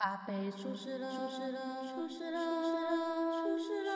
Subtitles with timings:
[0.00, 1.58] 阿贝出事了，出事了，
[1.92, 2.38] 出事了，
[3.42, 3.90] 出事了，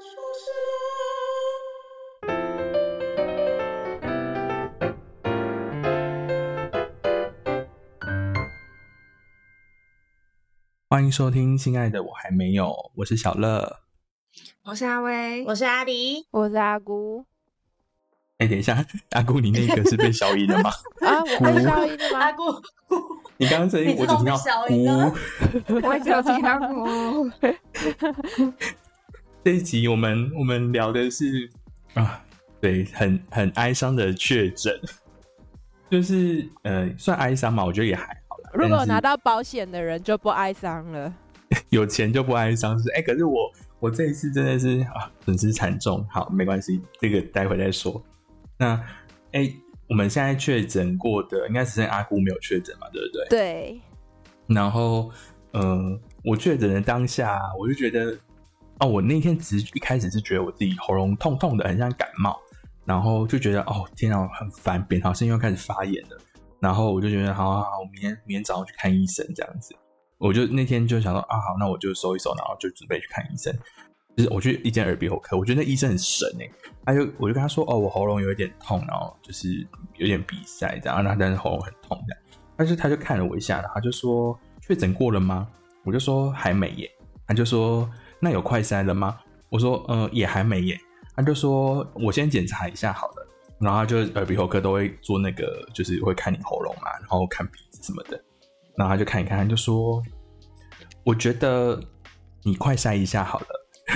[0.00, 0.64] 出事了
[10.88, 13.80] 欢迎收听《亲爱的我还没有》，我是小乐。
[14.62, 17.26] 我是阿威，我是阿迪，我是阿姑
[18.38, 20.70] 哎，等一下，阿姑，你那个是被消音的吗？
[21.06, 22.20] 啊，我被消音的吗？
[22.20, 22.44] 阿姑，
[23.40, 25.14] 你刚刚声音我只听到你知道被消音了
[25.66, 25.80] 咕。
[25.88, 27.30] 我只有听到呜。
[29.44, 31.48] 这一集我们我们聊的是
[31.94, 32.20] 啊，
[32.60, 34.74] 对，很很哀伤的确诊，
[35.88, 38.50] 就是呃，算哀伤嘛，我觉得也还好啦。
[38.52, 41.14] 如果拿到保险的人就不哀伤了。
[41.70, 46.04] 有钱就不哀伤，是哎、可是我我这一次真的是啊损失惨重。
[46.10, 48.02] 好，没关系，这个待会再说。
[48.58, 48.78] 那
[49.32, 49.50] 哎、
[49.88, 53.26] 我们现在确诊过的应该只剩阿姑没有确诊嘛，对不对？
[53.28, 53.80] 对，
[54.46, 55.10] 然后，
[55.52, 58.16] 呃，我确诊的当下，我就觉得，
[58.80, 62.38] 哦，我那天只是一开始是觉得我自己喉咙痛痛的，很像感冒，
[62.84, 66.18] 然后就觉得，哦，天啊，很烦，扁桃腺又开始发炎了，
[66.60, 69.74] 然后我就觉得，好好好，我明天明天早上去看医生这样子。
[70.18, 73.56] 我就那天就想说，啊，好，那我就收一收，然后就准备去看医生。
[74.18, 76.50] 就是我去一间耳鼻喉科，我觉得那医生很神哎、
[76.86, 79.64] 他就我就跟他说，哦，我喉咙有一点痛，然后就是
[79.96, 82.40] 有点鼻塞这样，然后但是喉咙很痛这样。
[82.56, 85.46] 但是他就看了我一下，然后他就说确诊过了吗？
[85.84, 86.90] 我就说还没耶。
[87.28, 87.88] 他就说
[88.18, 89.20] 那有快筛了吗？
[89.50, 90.76] 我说呃也还没耶。
[91.14, 93.28] 他就说我先检查一下好了。
[93.60, 98.20] 然后他就耳鼻喉科都会做那个，就是会看你喉咙嘛，然后看鼻子什么的。
[98.76, 100.02] 然后他就看一看，他就说
[101.04, 101.80] 我觉得
[102.42, 103.46] 你快筛一下好了。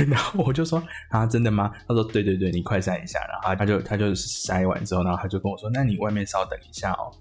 [0.09, 1.71] 然后我就说啊，真的吗？
[1.87, 3.19] 他说对对对，你快筛一下。
[3.29, 7.13] 然后他就他就筛完之后，然后他就跟我说，那你外面稍等一下哦。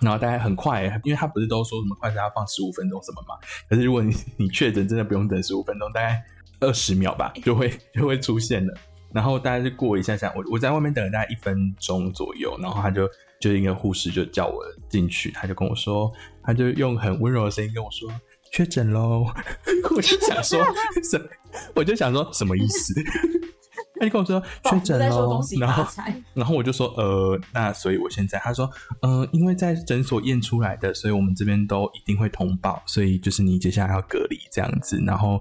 [0.00, 3.36] 然后大概很快，因为他不是都说什么快筛要放十五分钟什么嘛？
[3.68, 6.20] 可是如果你你确诊真的不用等十五分钟，大概
[6.60, 8.74] 二十秒吧，就会就会出现了。
[9.12, 13.06] 然后大概就过一下下，我我在外面等了大概一分钟左右，然后他就
[13.38, 16.10] 就一个护士就叫我进去，他就跟我说，
[16.42, 18.10] 他就用很温柔的声音跟我说
[18.52, 19.26] 确诊喽。
[19.96, 20.64] 我就想说
[21.02, 21.30] 什，
[21.74, 22.94] 我就想说什么意思？
[23.98, 25.86] 他就跟我说确诊喽，然后，
[26.34, 28.68] 然后我就说，呃，那所以我现在，他说，
[29.00, 35.40] 呃，因为在诊所验出来的，所以我们这边都一定会通报，所以就是你接下来要隔离这样子，然后，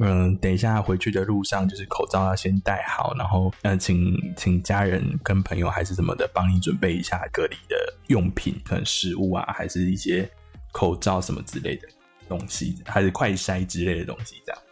[0.00, 10.30] 嗯、等一下回去的路上，就是口罩要先戴好，然后，呃，请请家人跟朋友还是什么的帮你准备一下隔离的用品，可能食物啊，还是一些
[10.70, 11.88] 口罩什么之类的
[12.28, 14.62] 东西，还是快筛之类的东西这样。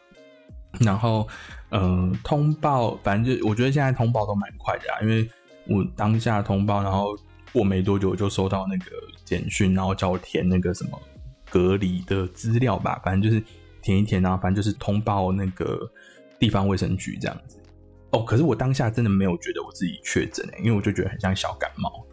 [0.80, 1.26] 然后，
[1.70, 5.28] 嗯、通报，反正就我觉得现在通报都蛮快的啊，因为
[5.66, 7.16] 我当下通报，然后
[7.52, 8.90] 过没多久我就收到那个
[9.24, 11.00] 简讯，然后叫我填那个什么
[11.50, 13.42] 隔离的资料吧，反正就是
[13.82, 15.90] 填一填啊，反正就是通报那个
[16.38, 17.60] 地方卫生局这样子。
[18.12, 22.06] 哦，可是我当下真的没有觉得我自己确诊，因为我就觉得很像小感冒，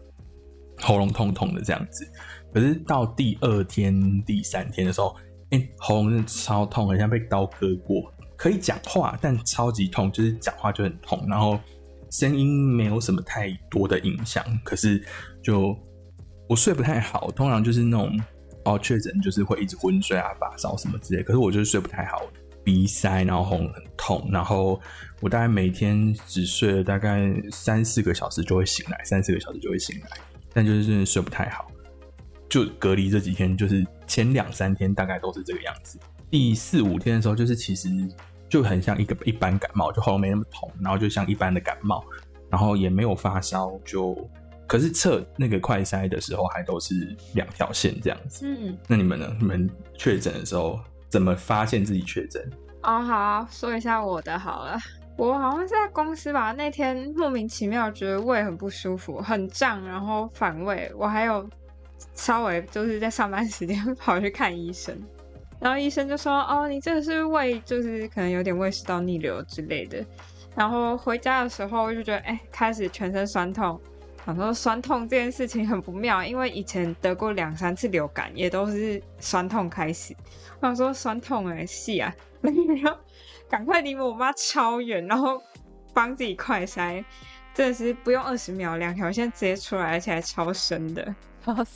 [0.81, 2.07] 喉咙痛痛的这样子。
[2.53, 5.15] 可是到第二天、第三天的时候，
[5.51, 8.13] 哎、喉咙超痛，很像被刀割过。
[8.35, 11.59] 可以讲话，但超级痛，就是讲话就很痛，然后
[12.11, 14.43] 声音没有什么太多的影响。
[14.63, 15.03] 可是
[15.41, 15.75] 就
[16.47, 18.19] 我睡不太好，通常就是那种
[18.65, 21.23] 哦确诊就是会一直昏睡啊、发烧什么之类。
[21.23, 22.21] 可是我就是睡不太好，
[22.63, 24.79] 鼻塞，然后喉咙很痛，然后
[25.19, 30.09] 我大概每天只睡了大概三四个小时就会醒来，三四个小时就会醒来，
[30.53, 31.65] 但就是真的睡不太好。
[32.47, 35.99] 就隔离这几天，就是前两三天大概都是这个样子。
[36.31, 37.89] 第四五天的时候，就是其实
[38.49, 42.03] 就很像一个一般感冒，就喉咙没那么痛，然后就像一般的感冒，
[42.49, 44.17] 然后也没有发烧，就
[44.65, 48.45] 可是测那个快筛的时候还都是两条线这样子。
[48.45, 49.35] 嗯，那你们呢？
[49.39, 50.79] 你们确诊的时候
[51.09, 52.41] 怎么发现自己确诊？
[52.83, 54.77] 哦，好，说一下我的好了。
[55.17, 60.91] 我好像是在公司吧，那天莫名其妙觉得胃很不舒服，很胀，然后反胃。
[60.95, 61.49] 我还有
[62.13, 64.97] 稍微就是在上班时间跑去看医生，
[65.59, 70.03] 然后医生就说：“哦，你这个是胃，就是可能有点胃食道逆流之类的。”
[70.55, 73.79] 然后回家的时候就觉得，哎，开始全身酸痛。
[74.25, 80.13] 想说酸痛这件事情很不妙，因为以前得过两三次流感，也都是酸痛开始。
[80.59, 82.53] 我想说酸痛哎、是啊，然
[82.93, 82.99] 后
[83.47, 85.41] 赶快离我妈超远，然后
[85.93, 87.01] 帮自己快筛，
[87.53, 91.15] 真的是不用二十秒，两条线直接出来，而且还超深的，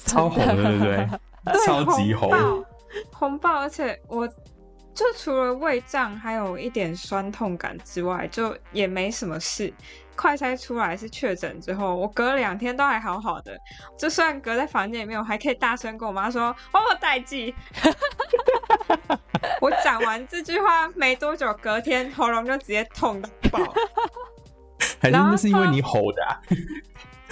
[0.05, 1.07] 超红的，对不对？
[1.65, 2.63] 超级红，爆，
[3.11, 3.59] 红爆！
[3.61, 9.73] 而且我就除了胃胀，还有一点酸痛感之外，就也没什么事。
[10.15, 13.57] 快筛出来是确诊之后，我隔了两天都还好好的，
[13.97, 17.55] 就算隔在房间里面，我还可以大声跟我妈说：“哦，我待机。”
[19.59, 23.59] 我讲完这句话没多久，隔天喉咙就直接痛到爆。
[24.99, 26.39] 还是那是因为你吼的、啊？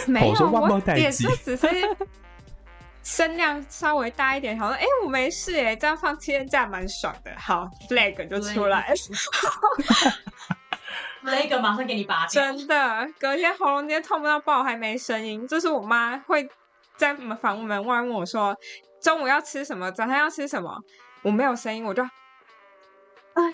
[0.08, 1.68] 没有，我也待机就只是
[3.04, 7.32] 声量稍微大一点，好像哎、我没事哎，这样放七天假蛮爽的。
[7.38, 8.96] 好，flag 就出来了，
[11.22, 12.42] 那个马上给你拔掉。
[12.42, 15.48] 真的，隔天喉咙直接痛不到爆，还没声音。
[15.48, 16.48] 就是我妈会
[16.98, 18.56] 在门房门外问我说
[19.02, 20.78] 中午要吃什么，早餐要吃什么，
[21.24, 22.04] 我没有声音，我就。
[23.34, 23.54] 哎，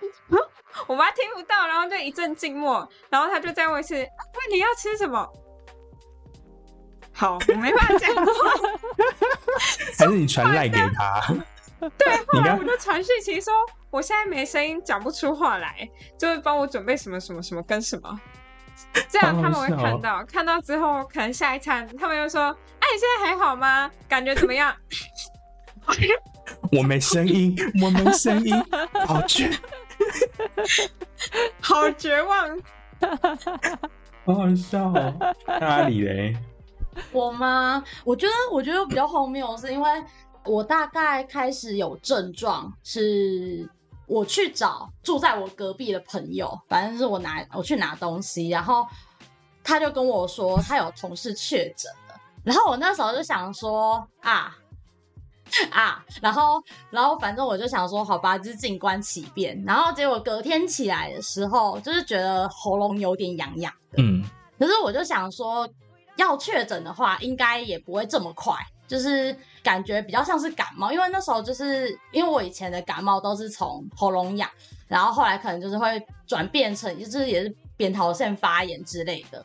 [0.86, 5.28] 我妈听不到，然后就一阵静默，然后她就再问一次：“啊问你要吃什么？”
[7.16, 8.32] 好，我没办法讲话。
[9.98, 11.34] 还是你传赖给他？
[11.96, 13.52] 对，后来我就传讯息说，
[13.90, 18.20] 我现在没声音，讲不出话来，就会帮我准备什么什么什么跟什么，
[19.08, 22.42] 这样他们会看到，看到之后可能下一餐他们又说，
[22.80, 23.90] 哎、你现在还好吗？
[24.08, 24.74] 感觉怎么样？
[26.72, 28.54] 我没声音， 我没声音，
[29.06, 29.50] 好绝，
[31.60, 32.58] 好绝望。
[34.24, 35.14] 好好笑哦。
[35.46, 36.36] 那阿里嘞？
[37.12, 37.82] 我吗？
[38.04, 40.04] 我觉得，我觉得比较荒谬，是因为
[40.44, 43.68] 我大概开始有症状，是
[44.06, 48.86] 我去找住在我隔壁的朋友，反正是我拿我去拿东西，然后
[49.62, 54.56] 他就跟我说他有同事确诊了，然后我那时候就想说啊。
[55.70, 56.60] 啊，然后，
[56.90, 59.62] 然后反正我就想说，好吧，就是静观其变。
[59.64, 64.24] 然后结果隔天起来的时候，就是觉得喉咙有点痒痒的，嗯，
[64.58, 65.66] 可是我就想说，
[66.16, 68.54] 要确诊的话，应该也不会这么快，
[68.88, 74.50] 就是感觉比较像是感冒，因为那时候就是因为我以前的感冒都是从喉咙痒，
[74.88, 79.44] 然后后来可能就是会转变成就是也是扁桃腺发炎之类的。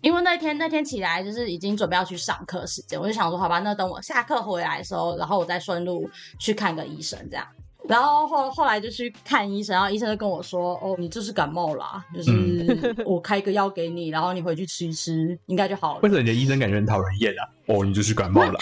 [0.00, 6.08] 因为那天那天起来就是已经准备要去上课时间，我就想说，好吧，那等我下课回来的时候，然后我再顺路
[6.38, 7.46] 去看个医生这样。
[7.90, 16.08] 然后后后来就去看医生，然后医生就跟我说：“哦，你就是感冒啦，就是我开个药给你，然后你回去吃一吃，应该就好了为。
[16.08, 17.42] 什么你的医生感觉很讨人厌啊？
[17.66, 18.58] 哦，你就是感冒了，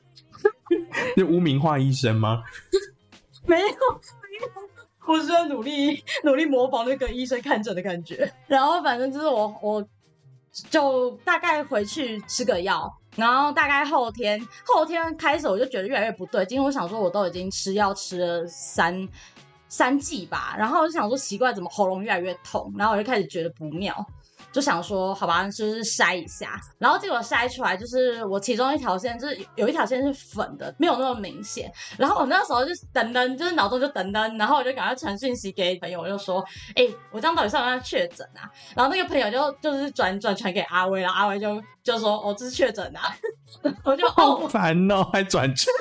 [1.16, 2.42] 那污名化医生吗？”
[3.46, 3.66] 没有，
[5.06, 8.30] 我是在努力努力模仿那个医生看诊的感觉。
[8.46, 9.88] 然后反正就是我我
[10.70, 19.08] 就大概回去吃个药，然后大概后天后天开始我就觉得越来越不对劲，我想说我都已经吃药吃了三
[19.68, 23.94] 三剂吧，然后我就想说奇怪，怎么喉咙越来越痛，然后我就开始觉得不妙。
[24.52, 31.72] 就想说，好吧，就是筛一下，然后结果筛出来就是我其中一条线，就是有一条线是粉的，没有那么明显。
[31.96, 36.44] 然后我那时候就等等，就是脑中就等等，然后我就赶快传讯息给朋友，我就说，
[36.76, 38.44] 哎、我这样到底算不算确诊啊？
[38.76, 43.16] 然后那个朋友就就是转转传给阿威，然后阿威就就说，哦，这是确诊啊。
[43.84, 45.72] 我就好哦，烦哦，还转成。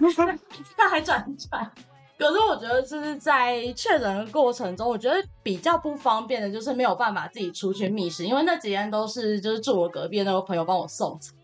[0.76, 1.70] 他还转转。
[2.18, 11.34] 可是我觉得就是在确诊的过程中，我觉得比较不方便的就是没有办法自己出去觅食，因为那几天都是就是住我隔壁那个朋友帮我送餐。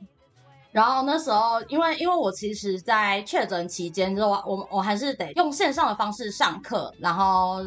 [0.70, 7.58] 然后那时候，因为因为我其实，在确诊期间，就我我我还是得用线上的方式上课，然后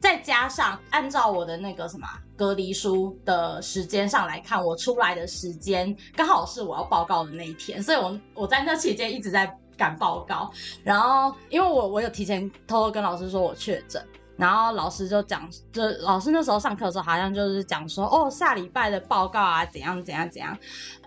[0.00, 10.50] 再加上按照我的那个什么隔离书的时间上来看，我出来的时间刚好是我要报告的那一天，所以我我在那期间一直在赶报告。
[10.84, 14.04] 然后因为我我有提前偷偷跟老师说我确诊，
[14.36, 20.56] 然后老师就讲，就老师那时候上课的时候好像就是讲说，哦，下礼拜的报告啊，怎样怎样怎样。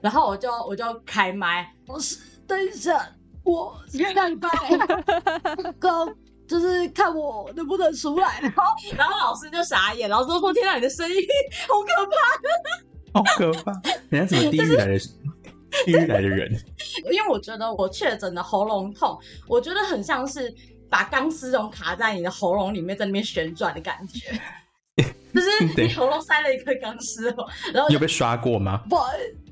[0.02, 3.10] 然后我就我就开麦，老师，等一下，
[3.44, 4.50] 我下礼拜
[5.80, 6.16] 刚
[6.48, 8.64] 就是看我能不能出来，然后
[8.96, 11.16] 然后老师就傻眼，老师说：“天啊，你的声音
[11.68, 12.16] 好可怕！”
[13.20, 13.72] 好可怕！
[14.10, 15.00] 人家怎么地狱来的
[15.84, 16.50] 地狱来的人？
[17.12, 19.18] 因为我觉得我确诊的喉咙痛，
[19.48, 20.54] 我觉得很像是
[20.90, 24.32] 把钢丝绒卡在你的喉咙里面，在那边旋转的感觉，
[25.34, 28.82] 就是你喉咙塞了一颗钢丝绒，然后你有被刷过吗？
[28.90, 28.96] 不，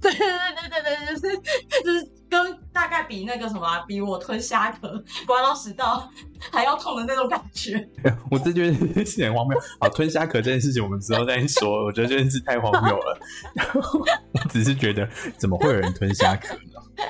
[0.01, 1.37] 对对对对对，就是
[1.83, 6.11] 就是跟大概比那个什么啊、比我吞虾壳 刮到食道
[6.51, 7.87] 还要痛的那种感觉。
[8.31, 9.55] 我这觉得这件事很荒谬。
[9.79, 11.85] 好，吞虾壳这件事情我们之后再说。
[11.85, 13.19] 我觉得这件事太荒谬了。
[13.53, 17.05] 然后我只是觉得，怎么会有人吞虾壳呢？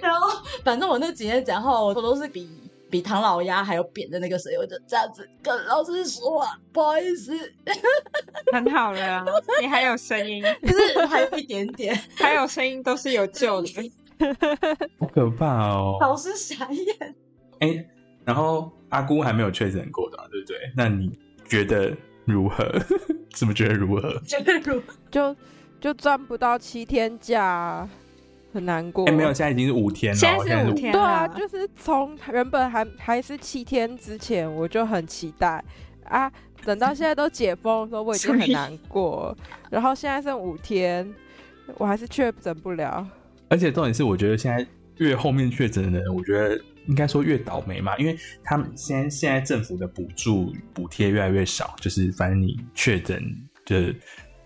[0.00, 2.48] 然后反正我那几天讲话，我都是比
[2.90, 7.32] 比唐老鸭还有扁的那个声音，我就这样子跟老师说话，不好意思，
[8.52, 9.24] 很好了啊，
[9.60, 12.00] 你还有声音，就是还有一点点。
[12.16, 13.92] 还有声音都是有救的。
[14.98, 15.98] 好可怕哦！
[16.00, 17.14] 老师傻眼。
[17.60, 17.86] 哎、
[18.24, 20.56] 然后阿姑还没有确诊过的嘛，对不对？
[20.76, 21.10] 那你
[21.48, 21.94] 觉得
[22.24, 22.64] 如何？
[23.34, 24.20] 怎么觉得如何？
[24.26, 25.36] 觉得如就
[25.80, 27.88] 就赚不到七天假，
[28.52, 29.06] 很难过。
[29.08, 35.62] 哎、没有，现在已经是五天了，现在是五天对啊，就是从原本还还是七天之前，我就很期待
[36.04, 36.30] 啊，
[36.64, 39.36] 等到现在都解封的时候，我已经很难过。
[39.70, 41.14] 然后现在剩五天，
[41.78, 43.06] 我还是确诊不了。
[43.48, 53.22] 而且重点是，我觉得现在越后面确诊的人，我觉得应该说越倒霉嘛，因为他们现在现在政府的补助补贴越来越少，就是反正你确诊
[53.64, 53.94] 的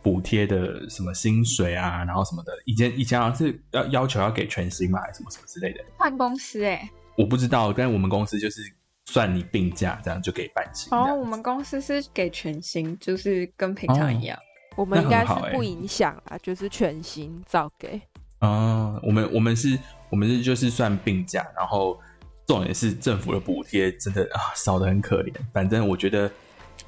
[0.02, 8.62] 补贴的什么薪水啊，然后什么的，以前以前好像是要要求要给全薪嘛，还是什么什么之类的，换公司哎、我不知道，但是我们公司就是
[9.06, 10.88] 算你病假，这样就给半薪。
[10.92, 14.38] 哦，我们公司是给全薪，就是跟平常一样。
[14.76, 18.00] 我们应该是不影响啊，就是全薪照给。
[18.40, 19.78] 哦，我们我们是，
[20.10, 21.98] 我们是就是算病假，然后
[22.46, 25.32] 重点是政府的补贴真的啊少的很可怜。
[25.52, 26.30] 反正我觉得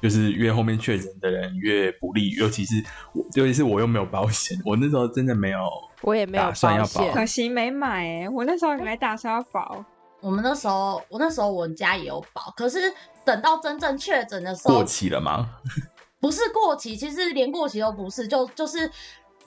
[0.01, 2.83] 就是越后面确诊的人越不利，尤其是
[3.13, 5.59] 我，尤其是我又没有保险，我那时候真的没有。
[6.01, 9.85] 我也没有打算要保可惜没买哎、我那时候没打算要保。
[10.19, 12.79] 我们那时候，我那时候我们家也有保，可是
[13.23, 15.49] 等到真正确诊的时候过，期了吗？
[16.19, 18.89] 不是过期，其实连过期都不是，就就是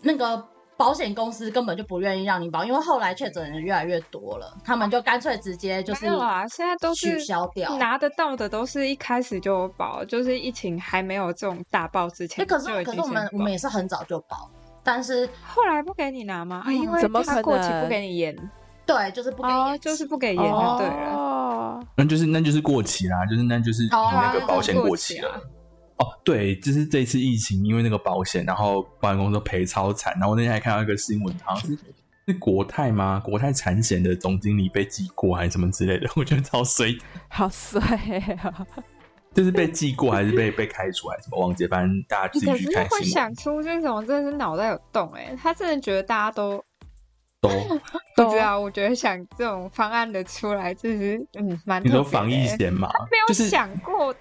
[0.00, 7.76] 那个保险公司根本就不愿意让你保，因为后来确诊的人越来越多了，他们就干脆直接就是没有啊，现在都是取消掉。
[7.78, 14.50] 拿得到的都是一开始就有保，就是疫情还没有这种大爆之前哎、可是可是我们我们也是很早就保，
[14.84, 16.56] 但是后来不给你拿吗？
[16.56, 18.36] 啊，嗯因为怎么过期不给你延，
[18.84, 21.12] 对，就是不给哦，延就是不给延就对了。
[21.14, 25.40] 哦，那就是那就是过期啦，就是那就是你哦那个保险过期了。
[25.98, 30.12] 哦，对，就是这次疫情，因为那个保险，然后保险公司赔超惨。
[30.14, 31.78] 然后我那天还看到一个新闻，好像是
[32.26, 33.20] 是国泰吗？
[33.24, 36.96] 国泰产险的总经理被记过还是什么之类的，我觉得超衰。
[37.28, 37.80] 好衰
[38.42, 38.66] 啊！
[39.32, 46.64] 就是被记过还是被被开除还是什么忘记了，反正大家自己去可是会看新闻想出这种，真的是脑袋有洞哎、他真的觉得大家都
[47.40, 47.50] 都。
[48.16, 54.14] 不知道，我觉得想这种方案的出来，就是嗯蛮你说防疫欸险嘛，没有就是想过，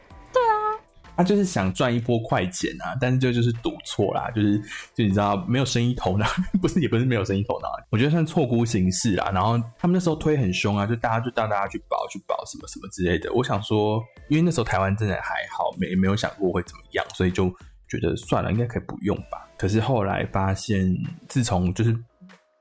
[1.16, 4.60] 他就是想赚一波快钱啊，但是就就是赌错啦，就是
[4.94, 6.26] 就你知道没有生意头脑，
[6.62, 9.32] 不是也不是没有生意头脑，我觉得算错估形势啦。
[9.34, 13.32] 然后他们那时候推很凶啊，就大家就让大家去保去保什么什么之类的。
[13.34, 17.50] 我想说，因为那时候台湾真的还好，没没有想过会怎么样，所以就
[17.88, 19.50] 觉得算了，应该可以不用吧。
[19.58, 20.94] 可是后来发现，
[21.30, 21.98] 自从就是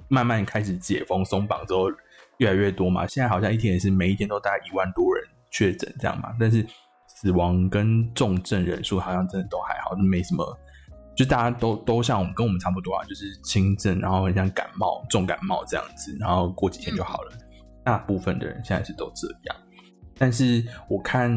[0.09, 1.91] 慢慢开始解封松绑之后，
[2.39, 6.65] 越来越多嘛，现在好像一天也是每一天都大概一万多人确诊这样嘛，但是。
[7.15, 10.45] 死亡跟重症人数好像真的都还好，没什么，
[11.17, 17.33] 就大家都都像我们跟我们差不多啊，就是轻症，然后很像感冒、重感冒这样子，然后过几天就好了。
[17.85, 19.57] 大部分的人现在是都这样，
[20.19, 21.31] 但是我看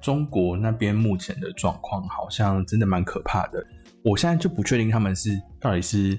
[0.00, 3.64] 中国那边目前的状况好像真的蛮可怕的。
[4.04, 6.18] 我现在就不确定他们是到底是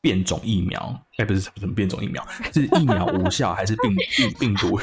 [0.00, 4.80] 变种疫苗，哎、不是什么变种疫苗，是疫苗无效还是病病 病毒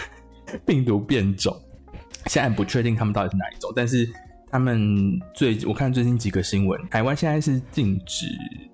[0.65, 1.55] 病毒变种？
[2.27, 4.07] 现在不确定他们到底是哪一种，但是
[4.49, 8.25] 他们最我看最近几个新闻，台湾现在是禁止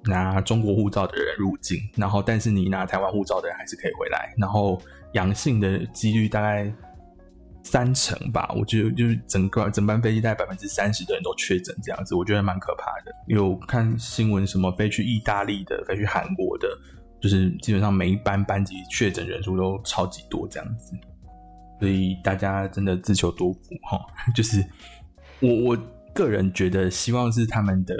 [0.05, 4.81] 拿中国护照的人入境，然后但是你拿台湾护照的人还是可以回来，然后
[5.13, 6.71] 阳性的几率大概
[7.63, 13.11] 三成吧，我觉得就是整个整班飞机大概百分之三十的人都确诊这样子，我觉得蛮可怕的。
[13.27, 16.67] 有看新闻什么飞去意大利的、飞去韩国的，
[17.21, 20.93] 就是基本上每一班班机确诊人数都超级多这样子。
[21.83, 23.59] 所以大家真的自求多福
[23.91, 23.99] 哈，
[24.33, 24.63] 就是
[25.41, 25.77] 我我
[26.15, 27.93] 个人觉得，希望是他们的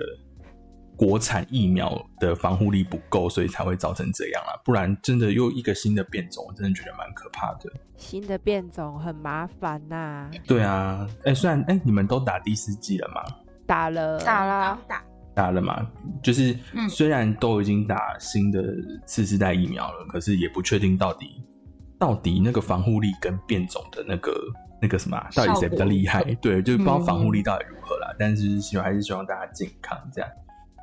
[0.95, 4.53] 国产疫苗的防护力不够，所以才会造成这样啦。
[4.63, 7.69] 不然真的又一个新的变种，我真的觉得蛮可怕的。
[7.97, 13.21] 新的变种很麻烦呐、对啊，哎、虽然哎、你们都打第四季了吗？
[13.67, 15.03] 打了打了，打
[15.35, 15.85] 打了嘛，
[16.23, 18.63] 就是嗯虽然都已经打新的
[19.05, 21.43] 次世代疫苗了，可是也不确定到底
[22.03, 24.36] 到底那个防护力跟变种的那个
[24.81, 26.22] 那个什么啊、到底谁比较厉害？
[26.41, 28.13] 对，就是不知道防护力到底如何啦。
[28.19, 30.29] 但是希望还是希望大家健康这样。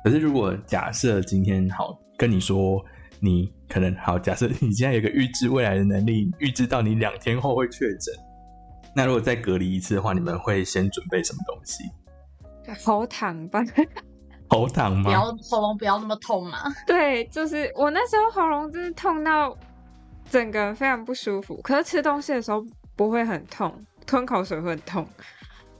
[0.03, 2.83] 可是如果假设今天好跟你说，
[3.19, 8.11] 你可能好假设你现在有个预知未来的能力，预知到你两天后会确诊，
[8.95, 11.83] 那如果再隔离一次的话，你们会先准备什么东西？
[12.83, 13.59] 喉糖吧。
[14.49, 15.03] 喉糖吗？
[15.03, 16.57] 不要喉咙不要那么痛嘛。
[16.87, 19.55] 对，就是我那时候喉咙真的痛到
[20.31, 25.05] 整个人非常不舒服，可是吃东西的时候不会很痛，吞口水会很痛，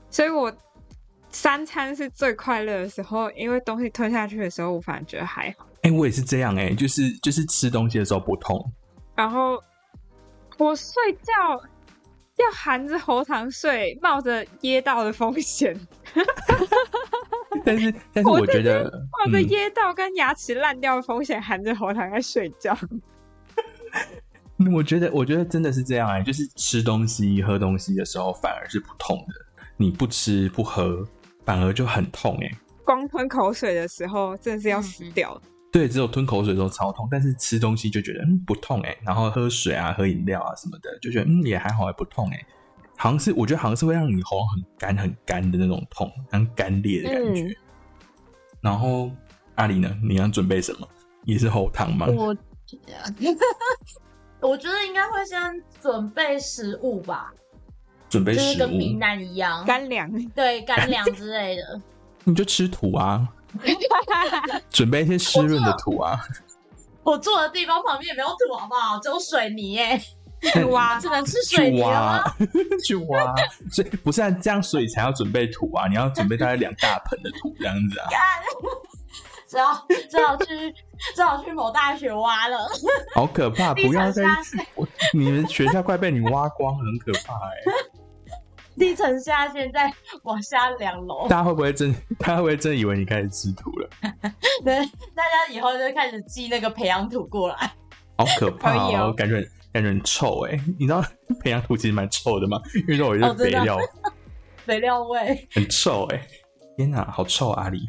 [0.10, 0.54] 所以我
[1.30, 5.66] 三餐是最快乐的时候，因为东西吞下去的时候，我反而觉得还好。
[5.84, 8.62] 哎、我也是这样哎、就是就是吃东西的时候不痛，
[9.16, 9.58] 然后
[10.58, 10.94] 我睡
[11.24, 11.32] 觉
[12.36, 15.74] 要含着喉糖睡，冒着噎到的风险。
[17.64, 22.78] 但是但是我觉得冒着嗯噎到跟牙齿烂掉的风险，含着喉糖在睡觉。
[24.74, 29.34] 我觉得，我觉得真的是这样哎、就是吃东西、喝东西的时候反而是不痛的，
[29.78, 31.08] 你不吃不喝，
[31.46, 32.52] 反而就很痛哎、
[32.84, 35.42] 光吞口水的时候，真的是要死掉了。
[35.72, 42.46] 对，只有吞口水的时候超痛，但是吃东西就觉得嗯不痛哎、然后喝水啊、喝饮料啊什么的，就觉得嗯也还好，还不痛哎、
[42.98, 47.44] 好像是我觉得好像是会让你喉咙很干很干的那种痛，很干裂的感觉。
[47.44, 47.56] 嗯
[48.62, 49.10] 然后
[49.56, 50.88] 阿里呢，你要准备什么？
[51.26, 52.06] 也是喉糖吗？
[52.06, 52.32] 我
[54.42, 57.32] 我觉得应该会先准备食物吧，
[58.10, 61.80] 准备就是食跟避物，难一样，干粮，对干粮之类的。
[62.26, 63.28] 你就吃土啊，
[64.70, 66.20] 准备一些湿润的土啊。
[67.04, 69.00] 我住的地方旁边也没有土，好不好？
[69.00, 70.00] 只有水泥耶，
[70.54, 71.00] 去挖。
[71.00, 72.36] 只能吃水去泥了挖？，
[72.86, 73.34] 去挖，
[73.72, 78.08] 所以不是啊，这样所以才要准备土啊，你要准备大概两大盆的土这样子啊，
[79.52, 80.74] 只好只好去
[81.14, 82.58] 只好去某大学挖了。
[83.14, 83.74] 好可怕！
[83.76, 84.24] 不要再
[85.14, 87.52] 你们学校快被你挖光，很可怕哎、
[88.78, 89.92] 地层下陷，再
[90.24, 91.28] 往下两楼。
[91.28, 91.94] 大家会不会真？
[92.18, 93.90] 大家会不会真以为你开始吃土了？
[94.64, 94.74] 对，
[95.14, 97.74] 大家以后就开始寄那个培养土过来。
[98.18, 99.44] 好可怕哦，感觉
[99.74, 101.04] 感觉很臭哎、你知道
[101.44, 102.58] 培养土其实蛮臭的吗？
[102.74, 103.78] 因为肉也是肥料，
[104.66, 105.46] 肥料味。
[105.52, 106.26] 很臭哎、
[106.78, 107.64] 天哪，好臭啊！
[107.64, 107.86] 阿里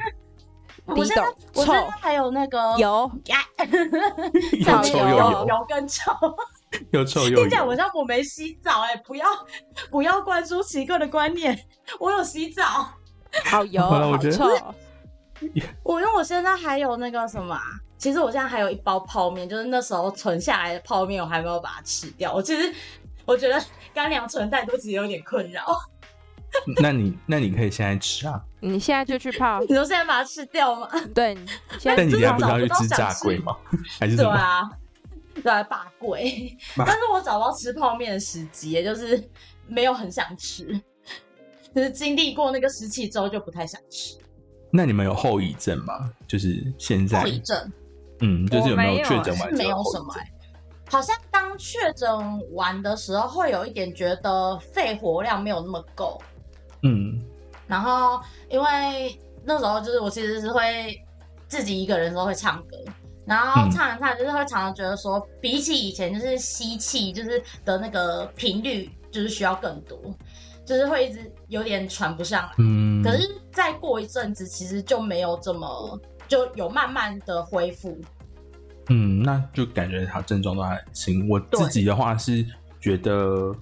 [0.87, 1.23] 我现在
[1.55, 3.39] 我现在臭还有那个有呀，
[4.93, 6.13] 油，油跟臭。
[6.91, 7.77] 又臭又跟你讲我油。
[7.77, 9.27] 像我没洗澡哎、不要
[9.91, 11.59] 不要灌输奇怪的观念，
[12.01, 12.63] 我有洗澡。
[13.45, 14.49] 好油，好好了我觉得臭。
[15.83, 17.63] 我因为我现在还有那个什么、啊，
[17.99, 22.33] 其实我现在还有一包泡面，就是那时候存下来的泡面，我还没有把它吃掉。
[22.33, 22.73] 我其实
[23.25, 23.63] 我觉得
[23.93, 25.65] 干粮存太多，其实有点困扰。
[26.81, 30.89] 那你那你可以现在吃啊，你现在就去泡， 你说现在把它吃掉吗？
[31.15, 31.47] 对，你
[31.79, 33.57] 现在但你等一下不是要去找不吃到想吃炸龟吗？
[33.99, 34.31] 还是什么？
[34.31, 34.71] 对啊，
[35.43, 36.57] 对啊，霸贵。
[36.77, 39.29] 霸但是我找不到吃泡面的时机，也就是
[39.67, 40.81] 没有很想吃。
[41.75, 44.17] 就是经历过那个时期之后，就不太想吃。
[44.71, 46.11] 那你们有后遗症吗？
[46.29, 47.73] 就是现在后，遗症
[48.21, 50.03] 嗯，就是有没有确诊完没有后后遗症？
[50.03, 50.33] 什么、欸，
[50.89, 52.09] 好像刚确诊
[52.53, 56.21] 完的时候，会有一点觉得肺活量没有那么够。
[56.83, 57.21] 嗯
[57.67, 58.21] 然后
[58.51, 60.97] 因为那时候就是我其实是会
[61.49, 62.77] 自己一个人的时候会唱歌，
[63.27, 69.99] 然后嗯唱着唱着就是会常常觉得说，比起以前就是吸气就是的那个频率就是需要更多，
[70.65, 72.53] 就是会一直有点喘不上来。
[72.59, 77.99] 嗯，可是再过一阵子，其实就没有这么就有慢慢的恢复。
[78.89, 81.29] 嗯，那就感觉他症状都还很轻。
[81.29, 82.45] 我自己的话是
[82.81, 83.55] 觉得，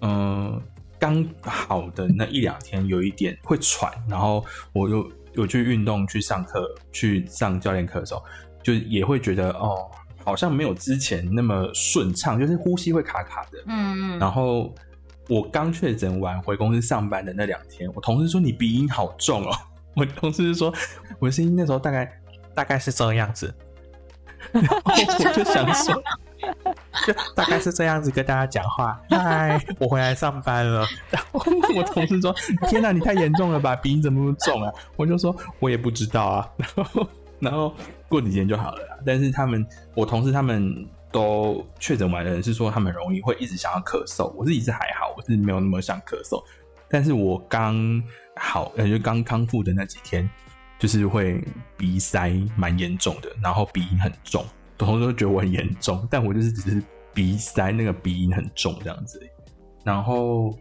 [0.00, 0.60] 嗯、
[1.02, 8.22] 刚好的那一两天有一点会喘，然后我又有去运动、去上课、去上教练课的时候，
[8.62, 9.90] 就也会觉得哦，
[10.24, 13.58] 好像没有之前那么顺畅，就是呼吸会卡卡的。
[13.66, 14.72] 嗯嗯，然后
[15.28, 19.50] 我刚确诊完回公司上班的那两天，我同事说你鼻音好重哦。
[19.96, 20.72] 我同事说
[21.18, 22.08] 我的声音那时候大概
[22.54, 23.52] 大概是这个样子，
[24.52, 26.00] 然后我就想说，
[27.06, 29.00] 就大概是这样子跟大家讲话。
[29.10, 30.86] 嗨，我回来上班了。
[31.10, 31.40] 然后
[31.76, 32.34] 我同事说
[32.68, 37.74] ：“天哪，你太严重了吧，鼻音怎么那么重啊？”我就说：“我也不知道啊。”然后然后
[38.08, 38.80] 过几天就好了。
[39.04, 46.42] 但是他们，我同事他们都确诊完的人是说他们容易会一直想要咳嗽，我自己是还好，我是没有那么想咳嗽。
[46.88, 48.02] 但是我刚
[48.36, 50.28] 好，呃，就刚康复的那几天，
[50.78, 51.42] 就是会
[51.76, 54.44] 鼻塞蛮严重的，然后鼻音很重，
[54.84, 56.82] 同事都觉得我很严重，但我就是只是
[57.14, 59.20] 鼻塞，那个鼻音很重这样子。
[59.84, 60.56] 然后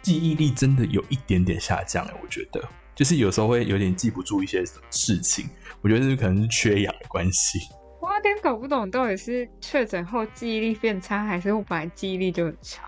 [0.00, 2.62] 记忆力真的有一点点下降了，我觉得，
[2.94, 5.48] 就是有时候会有点记不住一些事情，
[5.80, 7.58] 我觉得这可能是缺氧的关系。
[8.00, 12.82] 我有点搞不懂，到底是确诊后记忆力变差，还是我本来记忆力就很差？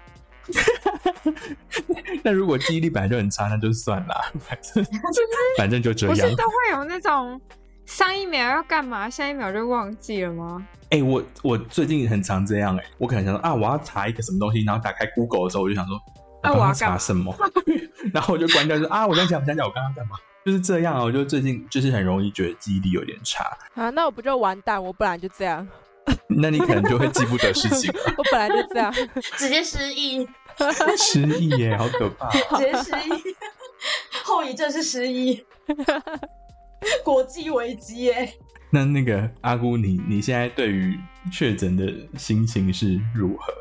[2.23, 4.85] 那如果记忆力本来就很差，那就算了，反正
[5.57, 6.35] 反正就这样不是。
[6.35, 7.41] 都会有那种
[7.87, 10.67] 上一秒要干嘛，下一秒就忘记了吗？
[10.91, 15.97] 哎、我我最近很常这样哎、我可能想说啊，我要查一个什么东西，然后打开 Google 的时候，我就想说，
[16.43, 17.35] 啊我要查什么？
[18.13, 20.17] 然后我就关掉说啊，我刚讲想讲我刚刚干嘛？
[20.45, 23.45] 就是这样啊，我就最近就是很容易觉得记忆力有点差，
[23.75, 24.83] 啊，那我不就完蛋？
[24.83, 25.67] 我本来就这样，
[26.29, 28.93] 那你可能就会记不得事情了， 我本来就这样。
[29.37, 30.27] 直接失忆，
[30.99, 32.29] 失忆耶，好可怕。
[32.31, 33.37] 直接失忆，
[34.23, 35.43] 后遗症是失忆，
[37.05, 38.33] 国际危机耶。
[38.71, 40.99] 那那个阿姑，你你现在对于
[41.33, 43.55] 确诊的心情是如何？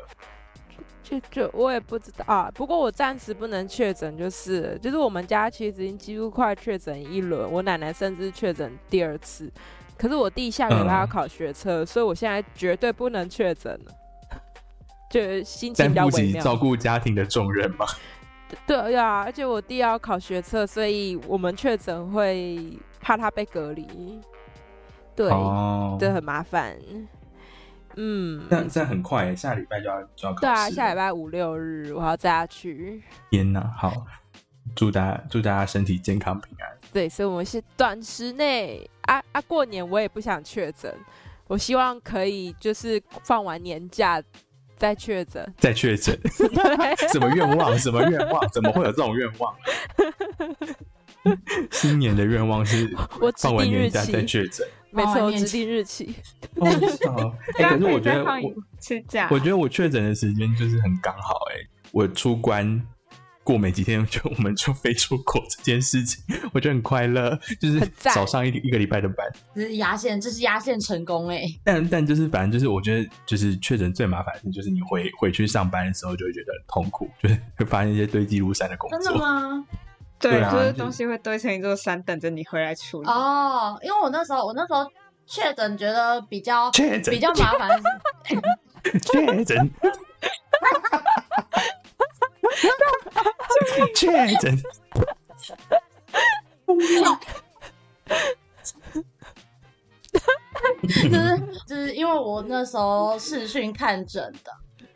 [1.04, 9.52] 就就我也不知道啊，不过我暂时不能确诊，就是就是我们家其实已经几乎快确诊一轮，我奶奶甚至确诊第二次，
[9.98, 13.92] 可是我弟下个礼拜要嗯考学车，所以我现在绝对不能确诊了，
[15.10, 16.10] 就心情比较微妙。
[16.10, 17.84] 不起照顾家庭的重任嘛。
[18.66, 24.18] 对啊，而且我弟要考学测，所以我们确诊会怕他被隔离，
[25.14, 26.74] 对，哦，这很麻烦。
[27.96, 30.40] 嗯，这样这样很快，下礼拜就要就要考试。
[30.40, 33.02] 对啊，下礼拜五六日我要带他去。
[33.30, 34.06] 天哪，好，
[34.74, 36.78] 祝大家祝大家身体健康平安。
[36.94, 40.92] 对，所以我们是短时内啊啊，过年我也不想确诊，
[41.46, 44.22] 我希望可以就是放完年假
[44.78, 45.54] 再确诊。
[45.58, 46.18] 再确诊，
[47.12, 47.78] 什么愿望？
[47.78, 48.48] 什么愿望？
[48.50, 49.54] 怎么会有这种愿望？
[51.70, 52.88] 新年的愿望是
[53.20, 54.66] 我指放完定日年假再，确诊。
[54.90, 56.14] 没错，指定日期。
[56.56, 58.46] 哦，是哦 哎、可是我觉得我再放一
[58.78, 61.58] 次假，我觉得我确诊的时间就是很刚好哎、
[61.90, 62.80] 我出关
[63.42, 66.22] 过没几天就我们就飞出国这件事情，
[66.54, 69.26] 我觉得很快乐，就是早上一一个礼拜的班。
[69.54, 78.98] 这是压线，这是压线成功哎、但但就是反正就是我觉得就是确诊最麻烦的事就是你回回去上班的时候就会觉得很痛苦，就是会发现一些堆积如山的工作。
[79.00, 79.66] 真的吗？
[80.24, 83.08] 对，对啊就是就东西会堆成一座山，等着你回来处理。
[83.08, 84.90] 哦，因为我那时候我那时候
[85.26, 87.68] 确诊，觉得比较确诊比较麻烦
[89.02, 89.70] 确诊，
[93.94, 94.56] 确诊，
[96.66, 96.80] 就
[101.10, 104.50] 是就是因为我那时候视讯看诊的，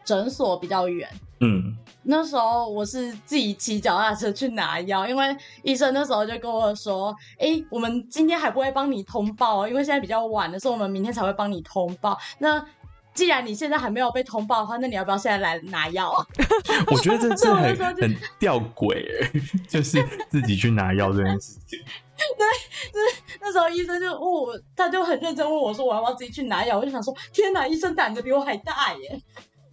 [0.04, 1.06] 诊所比较远。
[1.40, 1.76] 嗯，
[2.10, 12.18] 那时候我是自己骑脚踏车去拿药，因为医生那时候就跟我说：“哎，我们今天还不会帮你通报哦，因为现在比较晚了，所以我们明天才会帮你通报。
[12.38, 12.64] 那
[13.12, 16.26] 既然你现在还没有被通报的话，那你要不要现在来拿药啊？
[16.90, 21.78] 我觉得这这对我很很吊诡欸，就是自己去拿药这件事情。
[23.40, 29.20] 那时候医生就问我，他就很认真问我说我要不要自己去拿药，我就想说天哪，医生胆子比我还大耶！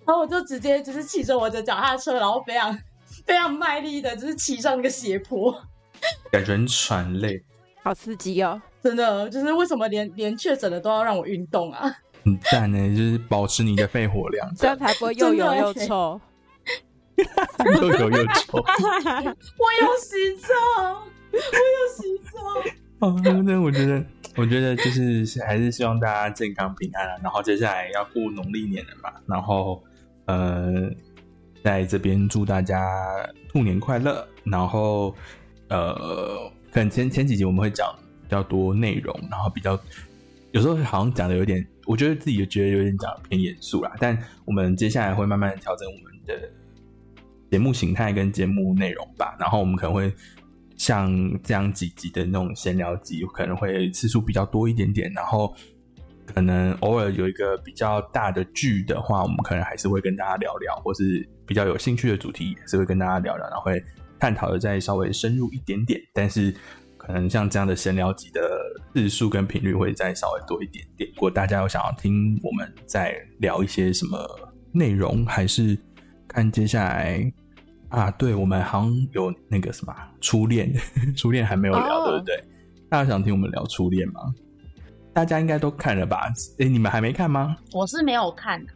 [0.06, 2.78] 然后我就直接就是骑着我的脚踏车，然后非常
[3.26, 5.52] 非常卖力的，就是骑上那个斜坡，
[6.32, 7.44] 感觉很喘累，
[7.84, 8.62] 好刺激哦！
[8.84, 11.92] 真的就是为什么连连确诊的都要让我运动啊？
[12.24, 16.22] 很赞呢，就是保持你的肺活量，这样才不会又油又欸臭。
[17.82, 18.58] 又油又臭。
[18.58, 18.64] 我
[19.82, 20.54] 有洗澡，
[21.32, 23.08] 我有洗澡。
[23.08, 23.16] 哦，
[23.46, 24.04] 那我觉得，
[24.36, 27.16] 我觉得就是还是希望大家健康平安啊。
[27.24, 29.82] 然后接下来要过农历年了嘛，然后
[30.26, 30.90] 呃，
[31.64, 32.84] 在这边祝大家
[33.50, 34.28] 兔年快乐。
[34.44, 35.16] 然后
[35.70, 37.88] 呃，可能前前几集我们会讲
[38.22, 39.80] 比较多内容，然后比较
[40.52, 43.92] 有时候好像讲的有点，我觉得自己也觉得有点讲得偏严肃啦。
[44.00, 46.50] 但我们接下来会慢慢的调整我们的
[47.50, 49.36] 节目形态跟节目内容吧。
[49.40, 50.14] 然后我们可能会
[50.78, 51.10] 像
[51.42, 55.12] 这样几集的那种闲聊集，可能会次数比较多一点点。
[55.14, 55.56] 然后
[56.26, 63.82] 可能偶尔有一个比较大的剧的话，我们可能还是会跟大家聊聊，或是比较有兴趣的主题，也是会跟大家聊聊，然后会
[64.20, 66.02] 探讨的再稍微深入一点点。
[66.14, 66.54] 但是
[66.98, 68.42] 可能像这样的闲聊集的
[68.94, 71.10] 次数跟频率会再稍微多一点点。
[71.16, 74.18] 如果大家有想要听我们再聊一些什么
[74.72, 75.78] 内容，还是
[76.28, 77.32] 看接下来
[77.90, 80.74] 啊，对我们好像有那个什么初恋，
[81.16, 82.44] 初恋还没有聊，对不对？
[82.90, 84.22] 大家想听我们聊初恋吗？
[85.16, 86.30] 大家应该都看了吧？
[86.60, 87.56] 哎，你们还没看吗？
[87.72, 88.74] 我是没有看的，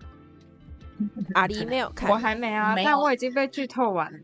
[1.33, 4.19] 阿狸没有看我，还没啊，没但我已经被剧透完了。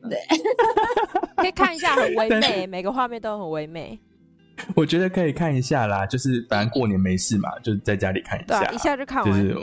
[1.36, 4.00] 可以看一下，很唯美，每个画面都很唯美。
[4.76, 9.54] 我觉得可以看一下啦，就是反正过年没事嘛，就在家里看一下，一下就看完，就是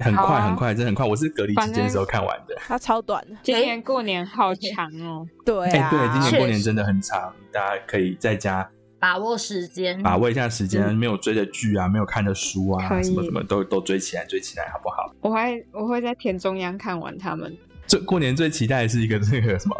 [0.00, 1.06] 很快很快，真的很快。
[1.06, 2.56] 我是隔离期间的时候看完的。
[2.66, 3.36] 它超短的。
[3.44, 10.02] 今年过年好长哦，哎、对啊，对，今年过年真的很长，大家可以在家把握时间。
[10.02, 15.12] 把握一下时间，没有追的剧啊，没有看的书啊，什么什么都都追起来，追起来好不好？
[15.20, 17.56] 我还我会在田中央看完他们。
[17.86, 19.76] 最过年最期待的是一个那个什么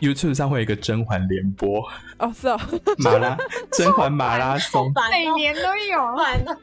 [0.00, 1.82] YouTube 上会有一个甄嬛联播
[2.18, 2.60] 哦，是哦，
[2.98, 3.36] 马拉
[3.72, 6.56] 甄嬛马拉松，烦哦每年都有，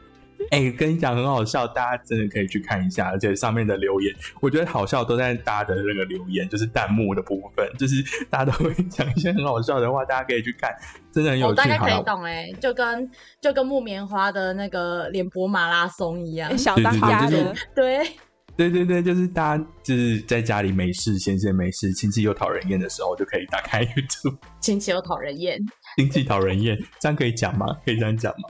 [0.52, 10.72] 哎、跟你讲很好笑，大家真的可以去看一下，而且上面的留言，我觉得好笑都在大家的那个留言，就是弹幕的部分，就是大家都会讲一些很好笑的话，大家可以去看，
[11.12, 11.52] 真的很有趣。
[11.52, 13.10] 我大概可以懂哎、就跟
[13.42, 16.58] 就跟木棉花的那个脸播马拉松一样哎。
[16.58, 18.08] 小当家就是的，对，
[18.56, 25.60] 对对对，就是大家就是在家里没事、闲闲没事、亲戚又讨人厌的时候，就可以打开 YouTube，亲戚又讨人厌，
[25.98, 27.66] 亲戚讨人厌，这样可以讲吗？
[27.84, 28.50] 可以这样讲吗？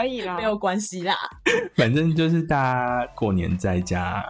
[0.00, 0.42] 可以啦没。
[0.42, 1.14] 有关系啦。
[1.76, 4.24] 反正就是大家过年在家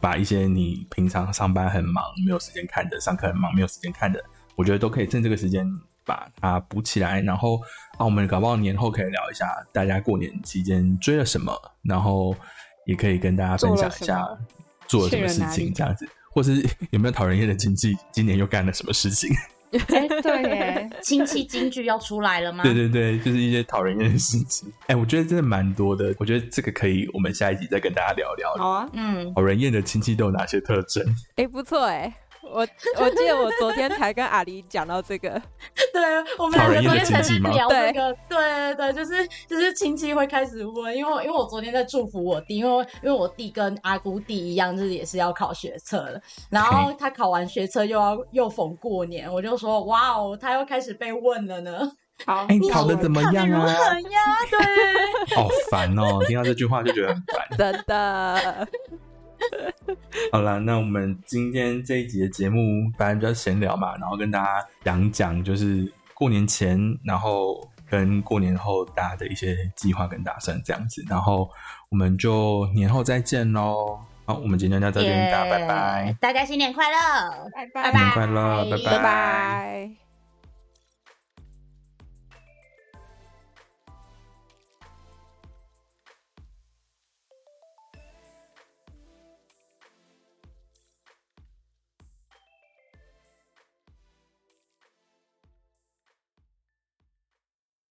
[0.00, 4.22] 把一些你平常上班很忙没有时间看的，上课很忙没有时间看的，
[4.56, 5.66] 我觉得都可以趁这个时间
[6.04, 7.20] 把它补起来。
[7.20, 7.60] 然后
[7.98, 12.34] 啊，我们搞不好年后可以聊一下大家过年期间追了什么，然后
[12.86, 14.26] 也可以跟大家分享一下
[14.88, 19.30] 做了什么事情，这样子，或是有没有讨人厌的亲戚今年又干了什么事情。
[19.72, 22.62] 哎，对耶， 亲戚京剧要出来了吗？
[22.64, 24.70] 对对对，就是一些讨人厌的事情。
[24.86, 26.14] 哎，我觉得真的蛮多的。
[26.18, 28.54] 我觉得这个可以，我们下一集再跟大家聊聊。
[28.56, 31.04] 好啊，嗯，讨人厌的亲戚都有哪些特征？
[31.36, 32.12] 哎，不错哎。
[32.42, 32.66] 我
[32.98, 35.30] 我记得我昨天才跟阿狸讲到这个，
[35.92, 36.02] 对
[36.38, 51.90] 我们两个昨天才聊这个，对对对，就是就是亲戚会开始问，因为因为我昨天在祝福我弟，因为因为我弟跟阿姑弟一样，就是也是要考学测了，然后他考完学测又要又逢过年，我就说哇哦，他又开始被问了呢。
[52.26, 53.66] 好，哎，考的怎么样啊？
[54.50, 54.58] 对，
[55.34, 58.68] 好烦哦，听到这句话就觉得很烦，真的。
[60.32, 62.60] 好了，那我们今天这一集的节目，
[62.96, 71.48] 反正比较闲聊嘛，然后跟大家讲讲，就是过年前，然后跟过年后大家的一些计划跟打算这样子，然后
[71.90, 73.98] 我们就年后再见喽。
[74.24, 75.66] 好，我们今天就到这边，大家拜。
[75.66, 78.90] 拜，大家新年快乐，拜拜，新年快乐，拜。
[78.90, 80.01] 拜拜。